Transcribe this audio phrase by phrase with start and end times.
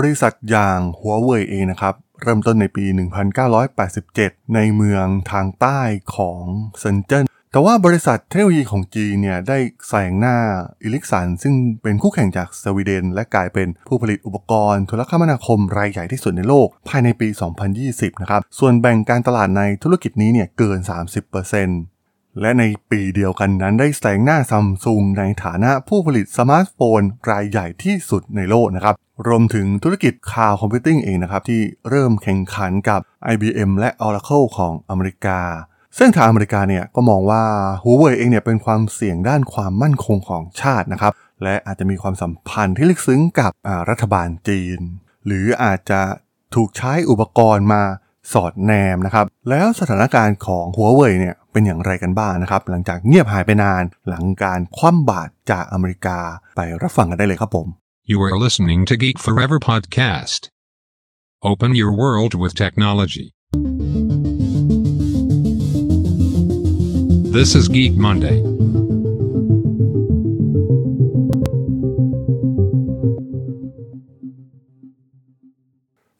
[0.00, 2.84] บริษัทอย่างหัวเว่ยเองนะครับ เริ่มต้นในปี
[3.70, 5.80] 1987 ในเมืองทางใต้
[6.16, 6.42] ของ
[6.78, 9.58] เซินเจิ้นแต่ว่าบริษัทเทคโนโลยีของจีนเนี่ยได้
[9.88, 10.36] แซงหน้า
[10.82, 17.28] อีริคสันซึ่งเป็นคู่แข่งจากสวีเดน และกลายเป็นผู้ผลิตอุปกรณ์โทรคมนาคมรายใหญ่ที่สุดในโลก ภายในปี
[17.74, 20.78] 2020 นะครับ ส่วนแบ่งการตลาดในธุรกิจนี้เนี่ยเกิน
[21.40, 21.89] 30%
[22.40, 27.00] และในปีเดียวกันนั้นได้แซงหน้าซัมซุงในฐานะผู้ผลิตสมาร์ทโฟน
[27.30, 28.94] รายใหญ่ที่สุดในโลกนะครับ
[29.26, 33.00] รวมถึงธุรกิจคาวคอมพิวติ้งเองนะครับ ที่เริ่มแข่งขันกับ
[33.32, 35.40] IBM และ Oracle ของอเมริกา
[35.98, 37.42] ซึ่งทางอเมริกาเนี่ยก็มองว่า
[37.82, 41.12] Huawei เองเนี่ยเป็นความเสี่ยงด้านความมั่นคงของชาตินะครับ
[41.42, 43.50] และอาจจะมีความสัมพันธ์ที่ลึกซึ้งกับ
[43.90, 44.78] รัฐบาลจีน
[45.26, 46.00] หรืออาจจะ
[46.54, 47.82] ถูกใช้อุปกรณ์มา
[48.32, 56.18] สอดแนมนะครับ แล้วสถานการณ์ของ Huawei เนี่ยเป็นอย่างไรกันบ้างนะครับ หลังจากเงียบหายไปนานหลังการคว่ำบาตรจากอเมริกา
[56.56, 57.66] ไปรับฟังกันได้เลยครับผม
[58.12, 60.40] You are listening to Geek Forever podcast.
[61.50, 63.26] Open your world with technology.
[67.36, 68.38] This is Geek Monday.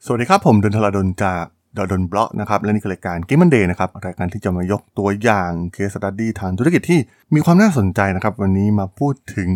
[0.05, 1.45] สวัสดีครับผมดนทลาดนจาก
[1.77, 6.99] ดดนบล็อกนะครับและนี่คือรายการ g ก m มันเดย์นะครับรายการที่จะมายกตัวอย่าง case study ทางธุรกิจที่
[7.33, 9.49] มีความน่าสนใจนะครับ วันนี้มาพูดถึง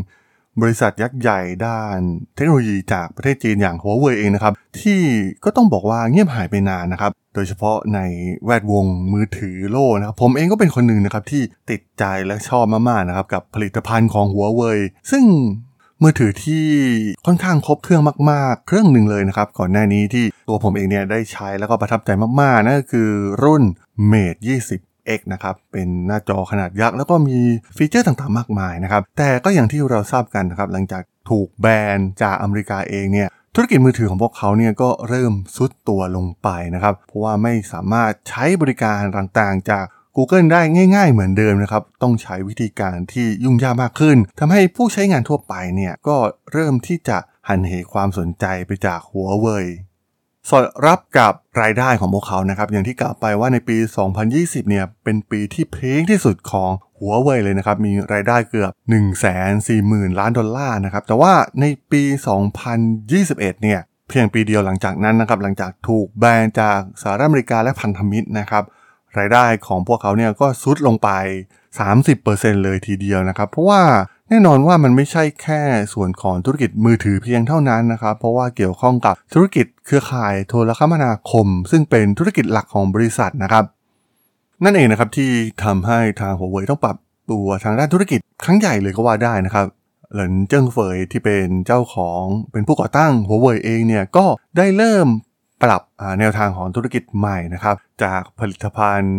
[0.61, 1.97] บริษัทยักษ์ใหญ่ด้าน
[2.35, 5.01] เทคโนโลยีจากประเทศจีนอย่างหัวเว่ยเองนะครับ ที่
[5.43, 7.99] ก็ต้องบอกว่าเงียบหายไปนานนะครับ โดยเฉพาะใน
[8.45, 14.79] แวดวงมือถือโลกนะครับ ผมเองก็เป็นคนหนึ่งนะครับที่ติดใจและชอบมากๆนะครับกับผลิตภัณฑ์ของหัวเว่ย
[15.11, 15.23] ซึ่ง
[16.03, 16.65] มือถือที่
[17.25, 22.09] ค่อนข้างครบเครื่องมาก ๆ เครื่องหนึ่งเลยนะครับ ก่อนหน้านี้ที่ตัวผมเองเนี่ยได้ใช้แล้วก็ประทับใจ
[22.41, 23.09] มากๆนั่นก็คือ
[23.43, 23.63] รุ่น
[24.11, 24.39] Mate
[24.77, 27.37] 20 X นะครับเป็นหน้าจอขนาดยักษ์แล้วก็มี
[27.77, 39.85] ฟีเจอร์ต่างๆมากมายนะครับ แต่ก็อย่างที่เราทราบกันนะครับ หลังจากถูกแบนจากอเมริกาเองเนี่ยธุรกิจมือถือของพวกเขาเนี่ยก็เริ่มซุดตัวลงไปนะครับ เพราะว่าไม่สามารถใช้บริการต่างๆ จาก
[40.15, 40.61] Google ได้
[40.95, 46.17] ง่าย ๆ เหมือนเดิมนะครับ ต้องใช้วิธีการที่ยุ่งยากมากขึ้นทำให้ผู้ใช้งานทั่วไปเนี่ยก็
[46.51, 47.17] เริ่มที่จะ
[47.47, 49.65] หันเหความสนใจไปจากหัวเว่ย
[50.49, 53.77] สอดรับกับรายได้ของพวกเขานะครับ อย่างที่กล่าวไปว่าในปี
[54.23, 58.71] 2020 เนี่ย เป็นปีที่เพลงที่สุดของหัวเว่ยเลยนะครับ มีรายได้เกือบ
[59.45, 62.03] 140,000 ล้านดอลลาร์นะครับ แต่ว่าในปี
[62.83, 68.63] 2021 เนี่ย เพียงปีเดียวหลังจากนั้นนะครับ หลังจากถูกแบนจากสหรัฐอเมริกาและพันธมิตรนะครับ
[69.19, 71.09] รายได้ของพวกเขาเนี่ยก็ซุดลงไป
[71.87, 73.81] 30%เลยทีเดียวนะครับ เพราะว่า
[74.29, 75.61] แน่นอนว่ามันไม่ใช่แค่
[75.93, 83.63] ส่วนของธุรกิจมือถือเพียงเท่านั้นนะครับ เพราะว่าเกี่ยวข้องกับธุรกิจเครือข่ายโทรคมนาคม ซึ่งเป็นธุรกิจหลักของบริษัทนะครับ
[84.63, 85.31] นั่นเองนะครับที่
[85.63, 86.97] ทำให้ทางหัวเว่ยต้องปรับ
[87.31, 89.67] ตัวทางด้านธุรกิจครั้งใหญ่เลยก็ว่าได้นะครับ
[90.13, 94.25] หลินเจิ้งเฟยที่เป็นเจ้าของเป็นผู้ก่อตั้งหัวเว่ยเองเนี่ยก็
[94.57, 95.07] ได้เริ่ม
[95.63, 95.81] ปรับ
[96.19, 99.17] แนวทางของธุรกิจใหม่นะครับ จากผลิตภัณฑ์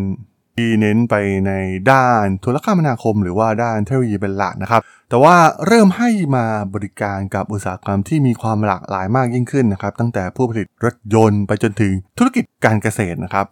[0.56, 1.14] ที่เน้นไป
[1.46, 1.52] ใน
[1.92, 5.36] ด้านโทรคมนาคม หรือว่าด้านเทคโนโลยีเป็นหลักนะครับ แต่ว่า
[5.66, 13.46] เริ่มให้มาบริการกับอุตสาหกรรมที่มีความหลากหลายมากยิ่งขึ้นนะครับ ตั้งแต่ผู้ผลิตรถยนต์ไปจนถึงธุรกิจการเกษตรนะครับ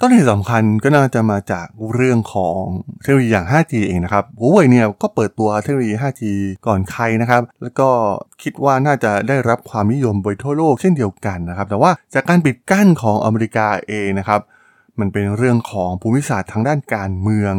[0.00, 2.60] ต้นเหตุสำคัญก็น่าจะมาจากเรื่องของ
[3.02, 6.22] เทคโนโลยีอย่าง 5G เองนะครับหัวเว่ยเนี่ยก็เปิดตัวเทคโนโลยี 5G
[6.66, 7.88] ก่อนใครนะครับ แล้วก็
[8.42, 14.40] คิดว่าน่าจะได้รับความนิยมโดยทั่วโลกเช่นเดียวกันนะครับ แต่ว่าจากการปิดกั้นของอเมริกาเองนะครับ
[15.00, 17.54] มันเป็นเรื่องของภูมิศาสตร์ทางด้านการเมือง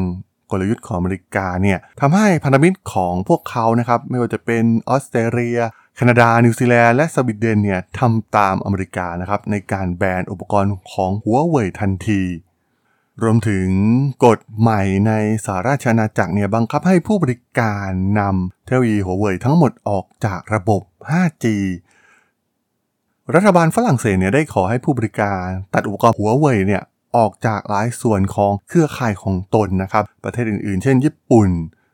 [0.52, 5.59] กลยุทธ์ของอเมริกาเนี่ยทำให้พันธมิตรของพวกเขานะครับ ไม่ว่าจะเป็นออสเตรเลีย
[6.00, 12.22] แคนาดา นิวซีแลนด์ และสวีเดนเนี่ยทำตามอเมริกานะครับในการแบนอุปกรณ์ของหัวเว่ยทันที
[13.24, 13.68] รวมถึง
[14.25, 15.12] กฎใหม่ใน
[15.46, 21.46] สหราชอาณาจักรเนี่ยบังคับให้ผู้บริการนำเทคโนโลยีหัวเว่ยทั้งหมดออกจากระบบ 5G
[23.36, 26.84] รัฐบาลฝรั่งเศสเนี่ยได้ขอให้ผู้บริการตัดอุปกรณ์หัวเว่ยเนี่ย
[27.18, 31.50] ออกจากหลายส่วนของเครือข่ายของตนนะครับ ประเทศอื่นๆ เช่น ญี่ปุ่น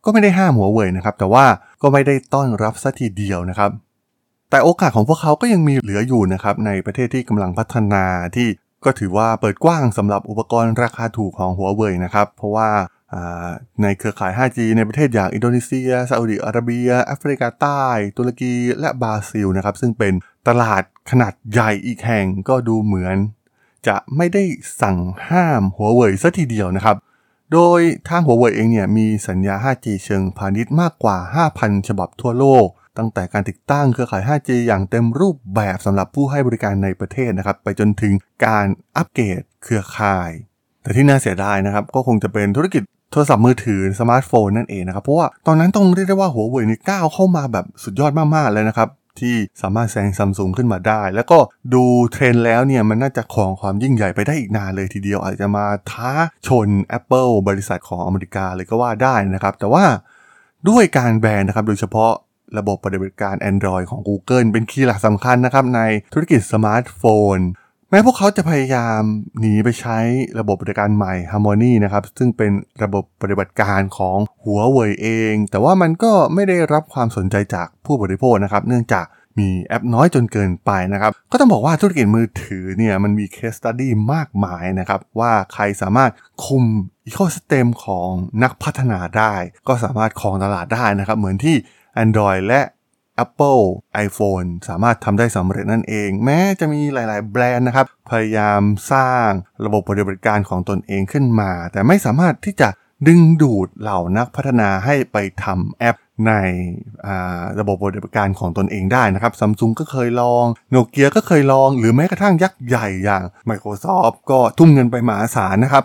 [0.05, 1.45] ก็ไม่ได้ห้ามหัวเว่ยนะครับ แต่ว่า
[1.81, 3.71] ก็ไม่ได้ต้อนรับสัทีเดียวนะครับ
[4.53, 8.03] แต่โอกาสของพวกเขาก็ยังมีเหลืออยู่นะครับในประเทศที่กำลังพัฒนา
[8.35, 8.47] ที่
[8.85, 12.69] ก็ถือว่าเปิดกว้างสำหรับอุปกรณ์ราคาถูกของหัวเว่ยนะครับ เพราะว่า
[13.81, 17.83] ในเครือข่าย 5G ในประเทศอย่างอินโดนีเซียซาอุดิอาระเบียแอฟริกาใต้
[18.17, 20.13] ตุรกีและบราซิลนะครับซึ่งเป็น
[20.47, 23.17] ตลาดขนาดใหญ่อีกแห่งก็ดูเหมือน
[23.87, 24.43] จะไม่ได้
[24.81, 24.97] สั่ง
[25.29, 26.95] ห้ามหัวเว่ยซะทีเดียวนะครับ
[27.53, 31.17] โดยทางหัวเว่ยเองเนี่ยมีสัญญา 5G เชิงพาณิชย์มากกว่า
[31.53, 32.67] 5,000 ฉบับทั่วโลก
[32.97, 38.13] ตั้งแต่การติดตั้งเครือข่าย 5G อย่างเต็มรูปแบบสำหรับผู้ให้บริการในประเทศนะครับ ไปจนถึง
[38.45, 40.31] การอัปเกรดเครือข่าย
[40.83, 51.39] แต่ที่น่าเสียดายนะครับ ก็คงจะเป็นธุรกิจโทรศัพท์มือถือสมาร์ทโฟนนั่นเองนะครับ เพราะว่าตอนนั้นต้องเรียกได้ว่าหัวเว่ยนี่ก้าวเข้ามาแบบสุดยอดมากๆเลยนะครับที่สามารถแซงซัมซุงขึ้นมาได้ แล้วก็
[51.73, 56.11] ดูเทรนด์แล้วเนี่ยมันน่าจะครองความยิ่งใหญ่ไปได้อีกนานเลยทีเดียว อาจจะมาท้า
[56.47, 59.83] ชน Apple บริษัทของอเมริกาเลยก็ว่าได้นะครับ แต่ว่า
[60.69, 62.11] ด้วยการแบนนะครับโดยเฉพาะ
[62.57, 65.81] ระบบปฏิบัติการ Android ของ Google เป็น key หลักสำคัญนะครับใน
[66.13, 67.01] ธุรกิจสมาร์ทโฟ
[67.37, 67.39] น
[67.89, 69.01] แม้พวกเขาจะพยายาม
[69.39, 69.97] หนีไปใช้
[70.39, 72.51] ระบบปฏิบัติการใหม่ Harmony นะครับซึ่งเป็น
[72.83, 79.05] ระบบปฏิบัติการของหัวเว่ยเอง แต่ว่ามันก็ไม่ได้รับความสนใจจากผู้บริโภคนะครับเนื่องจาก
[79.39, 86.11] มีแอปน้อยจนเกินไปนะครับ ก็ต้องบอกว่าธุรกิจมือถือเนี่ยมันมี case study มากมายนะครับ ว่าใครสามารถ
[86.45, 86.63] คุม
[87.09, 88.09] ecosystem ของ
[88.43, 89.33] นักพัฒนาได้
[89.67, 91.55] ก็สามารถครองตลาดได้นะครับ เหมือนที่
[92.03, 92.61] Android และ
[93.25, 93.63] Apple
[94.05, 98.61] iPhone สามารถทำได้สำเร็จนั่นเอง แม้จะมีหลาย ๆ แบรนด์นะครับ พยายาม
[98.91, 99.29] สร้าง
[99.65, 102.69] ระบบปฏิบัติการของตนเองขึ้นมา แต่ไม่สามารถที่จะ
[103.07, 105.97] ดึงดูดเหล่านักพัฒนาให้ไปทำแอป
[106.27, 106.33] ใน
[107.59, 115.83] ระบบปฏิบัติการของตนเองได้นะครับซัมซุงก็เคยลองโนเกียก็เคยลอง หรือแม้กระทั่งยักษ์ใหญ่อย่าง Microsoft ก็ทุ่มเงินไปมหาศาลนะครับ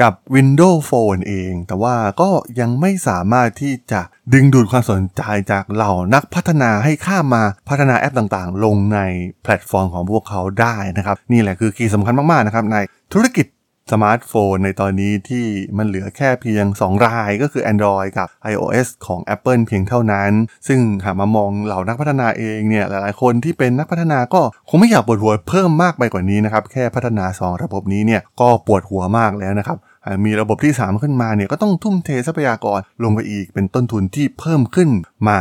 [0.00, 4.00] กับ Windows Phone เอง แต่ว่าก็ยังไม่สามารถที่จะ
[4.32, 9.00] ดึงดูดความสนใจจากเหล่านักพัฒนาให้ข้ามมาพัฒนาแอปต่างๆ ลงใน
[9.42, 12.76] แพลตฟอร์มของพวกเขาได้นะครับ นี่แหละคือ key สำคัญมากๆนะครับใน
[13.12, 13.46] ธุรกิจ
[13.92, 15.46] สมาร์ทโฟนในตอนนี้ที่
[15.78, 20.32] มันเหลือแค่เพียง 2 รายก็คือ Android กับ iOS ของ Apple เพียงเท่านั้น
[20.68, 29.76] ซึ่งหากมามองเหล่านักพัฒนาเองเนี่ยหลายๆ คนที่เป็นนักพัฒนาก็คงไม่อยากปวดหัวเพิ่มมากไปกว่านี้นะครับ แค่พัฒนา 2 ระบบนี้เนี่ยก็ปวดหัวมากแล้วนะครับ
[30.24, 34.90] มีระบบที่ 3 ขึ้นมาเนี่ยก็ต้องทุ่มเททรัพยากรลงไปอีกเป็นต้นทุนที่เพิ่มขึ้น
[35.28, 35.40] มา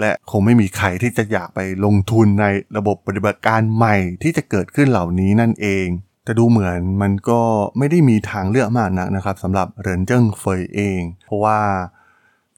[0.00, 2.46] และคงไม่มีใครที่จะอยากไปลงทุนใน
[2.76, 5.88] ระบบปฏิบัติการใหม่ที่จะเกิดขึ้นเหล่านี้นั่นเอง
[6.24, 7.40] แต่ดูเหมือนมันก็
[7.78, 11.60] ไม่ได้มีทางเลือกมากนักนะครับสำหรับเรินเจิ้งเฟยเอง เพราะว่า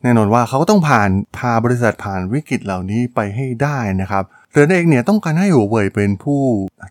[0.02, 6.40] แน่นอนว่าเขาก็ต้องผ่านพาบริษัทผ่านวิกฤตเหล่านี้ไปให้ได้นะครับเรินเองเนี่ยต้องการให้หัวเว่ยเป็นผู้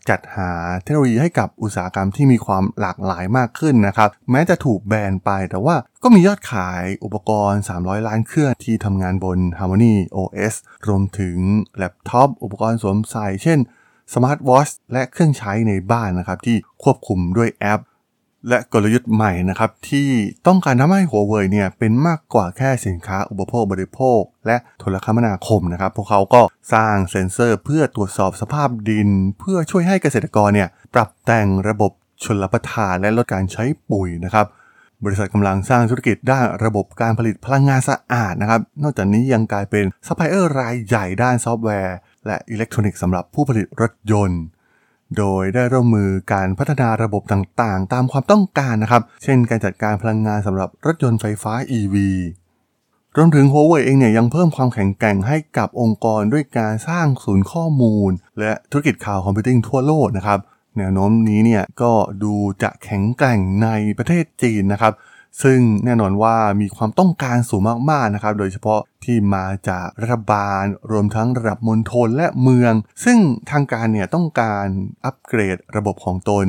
[0.09, 0.51] จัดหา
[0.83, 10.55] เทคโนโลยีให้กับอุตสาหกรรมที่มีความหลากหลายมากขึ้นนะครับ แม้จะถูกแบนไปแต่ว่าก็มียอดขายอุปกรณ์ 300 ล้านเครื่องที่ทำงานบน Harmony OS
[10.87, 11.37] รวมถึง
[11.77, 13.59] แล็ปท็อปอุปกรณ์สวมใส่เช่น
[14.13, 17.81] สมาร์ทวอชและเครื่องใช้ในบ้านนะครับที่ควบคุมด้วยแอป
[18.49, 20.09] และกลยุทธ์ใหม่นะครับที่
[20.47, 26.41] ต้องการทำให้หัวเว่ยเนี่ยเป็นมากกว่าแค่สินค้าอุปโภคบริโภค และโทรคมนาคมนะครับพวกเขาก็
[26.73, 29.09] สร้างเซ็นเซอร์เพื่อตรวจสอบสภาพดิน
[29.39, 31.91] เพื่อช่วยให้เกษตรกรเนี่ยปรับแต่งระบบ
[32.23, 34.45] ชลประทานและลดการใช้ปุ๋ยนะครับ
[35.05, 41.95] บริษัทกำลังสร้างธุรกิจด้านระบบการผลิตพลังงานสะอาดนะครับ นอกจากนี้ยังกลายเป็นซัพพลายเออร์รายใหญ่ด้านซอฟต์แวร์
[42.25, 44.43] และอิเล็กทรอนิกส์สำหรับผู้ผลิตรถยนต์
[45.17, 51.95] โดยได้ร่วมมือการพัฒนาระบบต่างๆ ตามความต้องการนะครับ เช่นการจัดการพลังงานสำหรับรถยนต์ไฟฟ้า EV
[53.17, 60.39] รวมถึง Huawei เองเนี่ยยังเพิ่มความแข็งแกร่งให้กับองค์กรด้วยการสร้างศูนย์ข้อมูล และธุรกิจข่าวคอมพิวติ้งทั่วโลกนะครับ
[60.77, 61.91] แนวโน้มนี้เนี่ยก็
[62.23, 62.33] ดู
[62.63, 64.93] จะแข็งแกร่งในประเทศจีนนะครับ
[65.43, 72.73] ซึ่งแน่นอนว่ามีความต้องการสูงมากๆนะครับ โดยเฉพาะที่มาจากรัฐบาล รวมทั้งระดับมณฑลและเมือง
[73.03, 73.17] ซึ่ง
[73.51, 74.65] ทางการเนี่ยต้องการ
[75.05, 76.47] อัปเกรดระบบของตน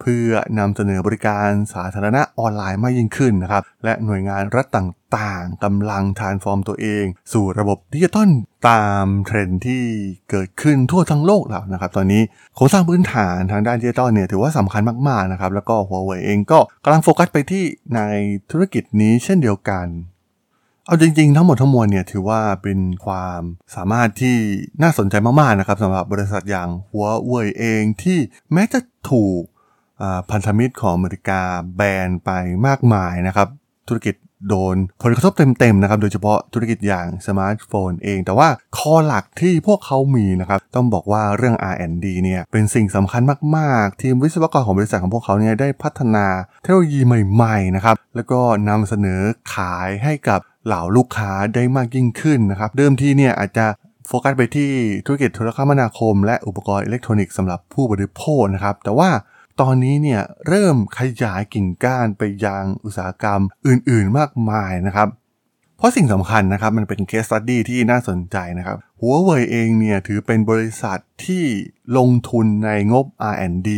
[0.00, 8.28] เพื่อนำเสนอบริการสาธารณะออนไลน์มากยิ่งขึ้นนะครับ และหน่วยงานรัฐต่างๆกำลังทานฟอร์มตัวเอง สู่ระบบดิจิตอล
[8.68, 9.84] ตามเทรนด์ที่
[10.30, 12.22] เกิดขึ้นทั่วทั้งโลกแล้วนะครับ ตอนนี้
[12.54, 18.00] โครงสร้างพื้นฐานทางด้านดิจิตอลเนี่ยถือว่าสำคัญมากๆนะครับ แล้วก็หัวเว่ยเองก็กำลังโฟกัสไปที่ใน
[18.50, 19.88] ธุรกิจนี้เช่นเดียวกัน
[20.86, 23.40] เอาจริงๆ ทั้งหมดทั้งมวลเนี่ยถือว่าเป็นความ
[23.74, 24.36] สามารถที่
[24.82, 28.18] น่าสนใจมากๆนะครับสำหรับบริษัทอย่างหัวเว่ยเองที่
[28.52, 28.80] แม้จะ
[29.10, 29.42] ถูก
[30.30, 31.40] พันธมิตรของอเมริกา
[31.76, 32.30] แบนไป
[32.66, 33.48] มากมายนะครับ
[33.88, 34.14] ธุรกิจ
[34.48, 43.22] โดนผลกระทบเต็มๆนะครับ โดยเฉพาะธุรกิจอย่างสมาร์ทโฟนเอง แต่ว่า core หลักที่พวกเขามีนะครับ ต้องบอกว่าเรื่อง R&D เนี่ยเป็นสิ่งสำคัญ
[43.56, 46.26] มากๆ ทีมวิศวกรของบริษัทของพวกเขาเนี่ยได้พัฒนา
[46.62, 49.20] เทคโนโลยีใหม่ๆนะครับ แล้วก็นำเสนอ
[49.54, 53.66] ขายให้กับเหล่าลูกค้าได้มากยิ่งขึ้นนะครับ เดิมทีเนี่ยอาจจะ
[54.06, 54.70] โฟกัสไปที่
[55.06, 59.10] ธุรกิจโทรคมนาคม และอุปกรณ์อิเล็กทรอนิกส์สำหรับผู้บริโภคนะครับ แต่ว่า
[59.60, 65.08] ตอนนี้เนี่ยเริ่มขยายกิ่งก้านไปยังอุตสาหกรรมอื่นๆมากมายนะครับ
[65.78, 71.44] เพราะสิ่งสำคัญนะครับมันเป็นเคสตัดดี้ที่น่าสนใจนะครับหัวเว่ยเองเนี่ยถือเป็นบริษัทที่
[71.96, 73.68] ลงทุนในงบ R&D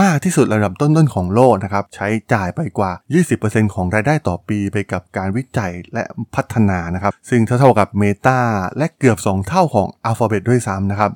[0.00, 2.92] มากที่สุดระดับต้นๆของโลกนะครับใช้จ่ายไปกว่า
[3.32, 8.40] 20%ของรายได้ต่อปีไปกับการวิจัยและพัฒนานะครับซึ่งเท่ากับ Meta
[8.78, 11.10] และเกือบ 2 เท่าของ Alphabet ด้วยซ้ำนะครับ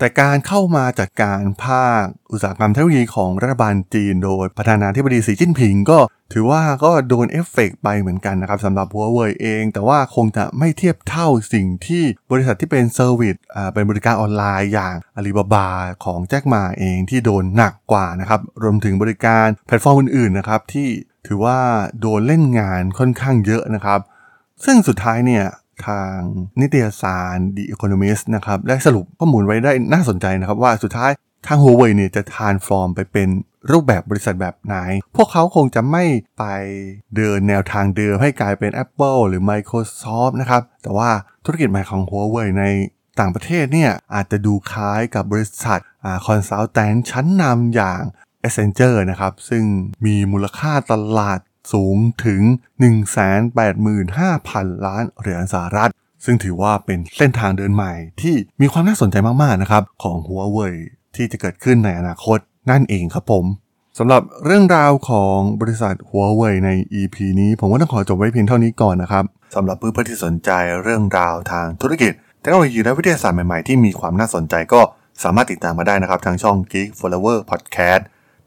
[0.00, 2.02] แต่การเข้ามาจัดการภาค
[2.32, 5.98] อุตสาหกรรมเทคโนโลยีของรัฐบาลจีน โดยประธานาธิบดีสีจิ้นผิงก็
[6.32, 15.68] ถือว่าก็โดนเอฟเฟกไปเหมือนกันนะครับสำหรับหัวเว่ยเอง แต่ว่าคงจะไม่เทียบเท่าสิ่งที่บริษัทที่เป็น service อ่าเป็นบริการออนไลน์อย่างอาลีบาบา
[16.04, 20.88] ของแจ็คมาเองที่โดนหนักกว่านะครับรวมถึงบริการแพลตฟอร์มอื่นๆนะครับที่
[21.26, 21.58] ถือว่า
[22.00, 24.00] โดนเล่นงานค่อนข้างเยอะนะครับ
[24.64, 25.44] ซึ่งสุดท้ายเนี่ย
[25.88, 26.16] ทาง
[26.60, 31.10] นิตยสาร The Economist นะครับได้สรุปข้อมูลไว้ได้น่าสนใจนะครับ ว่าสุดท้าย
[31.46, 33.28] ทาง Huawei เนี่ยจะทานฟอร์มไปเป็น
[33.70, 34.76] รูปแบบบริษัทแบบไหน
[35.16, 36.04] พวกเขาคงจะไม่
[36.38, 36.44] ไป
[37.16, 41.10] เดินแนวทางเดิมให้กลายเป็น Apple หรือ Microsoft นะครับ แต่ว่า
[41.44, 42.64] ธุรกิจใหม่ของ Huawei ใน
[43.20, 45.80] ต่างประเทศเนี่ยอาจจะดูคล้ายกับบริษัท
[46.26, 48.02] คอนซัลแทนชั้นนำอย่าง
[48.46, 49.64] Accenture นะครับ ซึ่ง
[50.06, 51.38] มีมูลค่าตลาด
[51.72, 52.40] สูงถึง
[53.24, 55.90] 185,000 ล้านเหรียญสหรัฐ
[56.24, 60.74] ซึ่งถือว่าเป็นเส้นทางเดินใหม่ที่มีความน่าสนใจมาก ๆ นะครับ ของ Huawei
[61.16, 62.38] ที่จะเกิดขึ้นในอนาคต
[62.70, 63.44] นั่นเองครับผม
[63.98, 69.24] สำหรับเรื่องราวของบริษัท Huawei ใน EP นี้ผมก็ต้องขอจบไว้เพียงเท่านี้ก่อนนะครับ
[69.54, 70.50] สำหรับเพื่อนๆที่สนใจ
[70.82, 74.80] เรื่องราวทางธุรกิจเทคโนโลยีและวิทยาศาสตร์ใหม่ๆที่มีความน่าสนใจก็
[75.22, 78.02] สามารถติดตามมาได้นะครับทางช่อง Geek Flower Podcast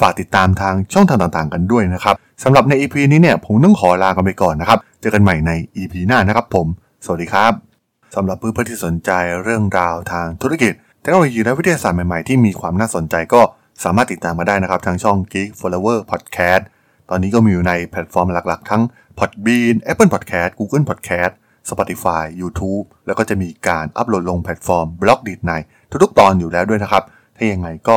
[0.00, 6.66] ฝากติดตามทางช่องทางต่างๆ กันด้วยนะครับสำหรับใน EP นี้เนี่ยผมต้องขอลากันไปก่อนนะครับ เจอกันใหม่ใน EP หน้านะครับผม
[7.04, 7.52] สวัสดีครับ
[8.14, 9.10] สำหรับเพื่อนๆที่สนใจ
[9.42, 10.72] เรื่องราวทางธุรกิจ
[11.02, 13.42] เทคโนโลยีและวิทยาศาสตร์ใหม่ๆที่มีความน่าสนใจก็
[13.84, 16.62] สามารถติดตามมาได้นะครับทางช่อง Geek Forever Podcast
[17.10, 18.82] ตอนนี้ก็มีอยู่ในแพลตฟอร์มหลักๆ ทั้ง
[19.18, 21.32] Podbean Apple Podcast Google Podcast
[21.70, 25.52] Spotify YouTube แล้วก็จะมีการอัปโหลดลงแพลตฟอร์ม Blockdit ใน
[26.02, 27.02] ทุกๆ ตอนอยู่แล้วด้วยนะครับ
[27.36, 27.96] ถ้ายังไงก็